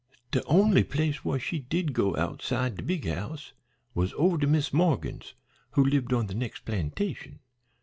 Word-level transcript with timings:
"De 0.31 0.43
only 0.45 0.83
place 0.83 1.23
whar 1.23 1.37
she 1.37 1.59
did 1.59 1.93
go 1.93 2.17
outside 2.17 2.75
de 2.75 2.81
big 2.81 3.07
house 3.07 3.53
was 3.93 4.13
over 4.17 4.39
to 4.39 4.47
Mis' 4.47 4.73
Morgan's, 4.73 5.35
who 5.73 5.85
lived 5.85 6.11
on 6.11 6.25
de 6.25 6.33
nex' 6.33 6.59
plantation. 6.59 7.37